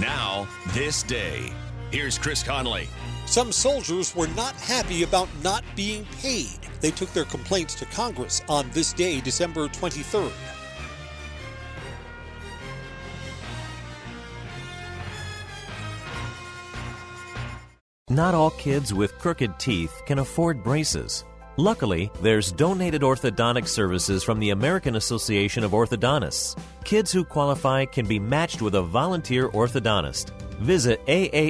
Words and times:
Now, 0.00 0.46
this 0.68 1.02
day. 1.02 1.52
Here's 1.90 2.18
Chris 2.18 2.44
Conley. 2.44 2.86
Some 3.26 3.50
soldiers 3.50 4.14
were 4.14 4.28
not 4.28 4.54
happy 4.54 5.02
about 5.02 5.28
not 5.42 5.64
being 5.74 6.06
paid. 6.22 6.60
They 6.80 6.92
took 6.92 7.12
their 7.12 7.24
complaints 7.24 7.74
to 7.76 7.84
Congress 7.86 8.40
on 8.48 8.70
this 8.70 8.92
day, 8.92 9.20
December 9.20 9.66
23rd. 9.66 10.32
Not 18.08 18.34
all 18.34 18.50
kids 18.50 18.94
with 18.94 19.18
crooked 19.18 19.58
teeth 19.58 20.00
can 20.06 20.20
afford 20.20 20.62
braces. 20.62 21.24
Luckily, 21.58 22.10
there's 22.22 22.52
donated 22.52 23.02
orthodontic 23.02 23.66
services 23.66 24.22
from 24.22 24.38
the 24.38 24.50
American 24.50 24.94
Association 24.94 25.64
of 25.64 25.72
Orthodontists. 25.72 26.56
Kids 26.84 27.10
who 27.10 27.24
qualify 27.24 27.84
can 27.84 28.06
be 28.06 28.20
matched 28.20 28.62
with 28.62 28.76
a 28.76 28.82
volunteer 28.82 29.48
orthodontist. 29.48 30.30
Visit 30.60 31.04
aaoinfo.org. 31.06 31.48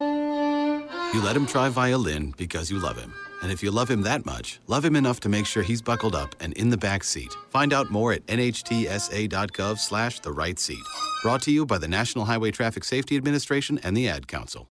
You 0.00 1.22
let 1.22 1.36
him 1.36 1.46
try 1.46 1.68
violin 1.68 2.34
because 2.36 2.68
you 2.68 2.80
love 2.80 2.96
him. 2.96 3.14
And 3.42 3.52
if 3.52 3.62
you 3.62 3.70
love 3.70 3.88
him 3.88 4.02
that 4.02 4.26
much, 4.26 4.58
love 4.66 4.84
him 4.84 4.96
enough 4.96 5.20
to 5.20 5.28
make 5.28 5.46
sure 5.46 5.62
he's 5.62 5.80
buckled 5.80 6.16
up 6.16 6.34
and 6.40 6.52
in 6.54 6.70
the 6.70 6.76
back 6.76 7.04
seat. 7.04 7.32
Find 7.50 7.72
out 7.72 7.92
more 7.92 8.12
at 8.12 8.26
nhtsa.gov 8.26 9.78
slash 9.78 10.18
the 10.18 10.32
right 10.32 10.58
seat. 10.58 10.82
Brought 11.22 11.42
to 11.42 11.52
you 11.52 11.64
by 11.64 11.78
the 11.78 11.86
National 11.86 12.24
Highway 12.24 12.50
Traffic 12.50 12.82
Safety 12.82 13.16
Administration 13.16 13.78
and 13.84 13.96
the 13.96 14.08
Ad 14.08 14.26
Council. 14.26 14.71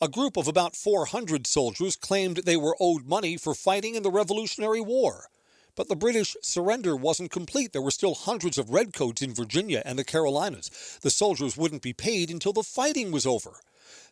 A 0.00 0.06
group 0.06 0.36
of 0.36 0.46
about 0.46 0.76
400 0.76 1.44
soldiers 1.44 1.96
claimed 1.96 2.36
they 2.36 2.56
were 2.56 2.76
owed 2.78 3.06
money 3.06 3.36
for 3.36 3.52
fighting 3.52 3.96
in 3.96 4.04
the 4.04 4.12
Revolutionary 4.12 4.80
War. 4.80 5.26
But 5.74 5.88
the 5.88 5.96
British 5.96 6.36
surrender 6.40 6.94
wasn't 6.94 7.32
complete. 7.32 7.72
There 7.72 7.82
were 7.82 7.90
still 7.90 8.14
hundreds 8.14 8.58
of 8.58 8.70
redcoats 8.70 9.22
in 9.22 9.34
Virginia 9.34 9.82
and 9.84 9.98
the 9.98 10.04
Carolinas. 10.04 10.70
The 11.02 11.10
soldiers 11.10 11.56
wouldn't 11.56 11.82
be 11.82 11.92
paid 11.92 12.30
until 12.30 12.52
the 12.52 12.62
fighting 12.62 13.10
was 13.10 13.26
over. 13.26 13.60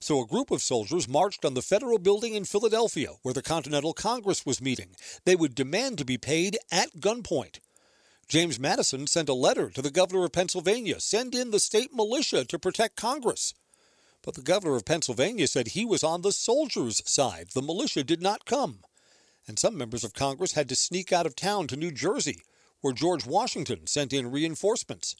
So 0.00 0.20
a 0.20 0.26
group 0.26 0.50
of 0.50 0.60
soldiers 0.60 1.06
marched 1.06 1.44
on 1.44 1.54
the 1.54 1.62
federal 1.62 2.00
building 2.00 2.34
in 2.34 2.46
Philadelphia, 2.46 3.10
where 3.22 3.34
the 3.34 3.40
Continental 3.40 3.92
Congress 3.92 4.44
was 4.44 4.60
meeting. 4.60 4.96
They 5.24 5.36
would 5.36 5.54
demand 5.54 5.98
to 5.98 6.04
be 6.04 6.18
paid 6.18 6.58
at 6.72 6.96
gunpoint. 6.98 7.60
James 8.26 8.58
Madison 8.58 9.06
sent 9.06 9.28
a 9.28 9.34
letter 9.34 9.70
to 9.70 9.82
the 9.82 9.92
governor 9.92 10.24
of 10.24 10.32
Pennsylvania 10.32 10.98
send 10.98 11.32
in 11.32 11.52
the 11.52 11.60
state 11.60 11.94
militia 11.94 12.44
to 12.44 12.58
protect 12.58 12.96
Congress. 12.96 13.54
But 14.26 14.34
the 14.34 14.42
governor 14.42 14.74
of 14.74 14.84
Pennsylvania 14.84 15.46
said 15.46 15.68
he 15.68 15.84
was 15.84 16.02
on 16.02 16.22
the 16.22 16.32
soldiers' 16.32 17.00
side. 17.06 17.50
The 17.54 17.62
militia 17.62 18.02
did 18.02 18.20
not 18.20 18.44
come. 18.44 18.80
And 19.46 19.56
some 19.56 19.78
members 19.78 20.02
of 20.02 20.14
Congress 20.14 20.54
had 20.54 20.68
to 20.68 20.74
sneak 20.74 21.12
out 21.12 21.26
of 21.26 21.36
town 21.36 21.68
to 21.68 21.76
New 21.76 21.92
Jersey, 21.92 22.40
where 22.80 22.92
George 22.92 23.24
Washington 23.24 23.86
sent 23.86 24.12
in 24.12 24.32
reinforcements. 24.32 25.14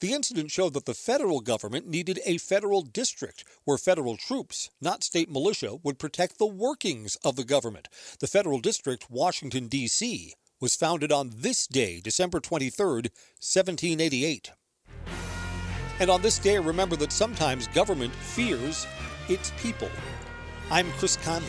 The 0.00 0.12
incident 0.12 0.50
showed 0.50 0.74
that 0.74 0.86
the 0.86 0.92
federal 0.92 1.38
government 1.38 1.86
needed 1.86 2.18
a 2.26 2.38
federal 2.38 2.82
district 2.82 3.44
where 3.62 3.78
federal 3.78 4.16
troops, 4.16 4.70
not 4.80 5.04
state 5.04 5.30
militia, 5.30 5.76
would 5.84 6.00
protect 6.00 6.38
the 6.38 6.46
workings 6.46 7.14
of 7.22 7.36
the 7.36 7.44
government. 7.44 7.88
The 8.18 8.26
federal 8.26 8.58
district, 8.58 9.08
Washington, 9.08 9.68
D.C., 9.68 10.34
was 10.58 10.74
founded 10.74 11.12
on 11.12 11.30
this 11.32 11.68
day, 11.68 12.00
December 12.00 12.40
23, 12.40 12.86
1788. 12.86 14.50
And 16.02 16.10
on 16.10 16.20
this 16.20 16.36
day, 16.40 16.58
remember 16.58 16.96
that 16.96 17.12
sometimes 17.12 17.68
government 17.68 18.12
fears 18.12 18.88
its 19.28 19.52
people. 19.56 19.88
I'm 20.68 20.90
Chris 20.98 21.14
Conley. 21.14 21.46